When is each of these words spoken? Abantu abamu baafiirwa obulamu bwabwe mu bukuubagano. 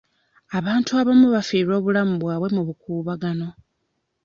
Abantu 0.57 0.91
abamu 1.01 1.25
baafiirwa 1.33 1.73
obulamu 1.79 2.13
bwabwe 2.21 2.47
mu 2.55 2.61
bukuubagano. 2.67 3.47